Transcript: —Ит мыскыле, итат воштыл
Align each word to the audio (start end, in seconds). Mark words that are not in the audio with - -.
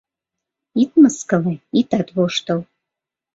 —Ит 0.81 0.91
мыскыле, 1.01 1.53
итат 1.79 2.07
воштыл 2.15 2.59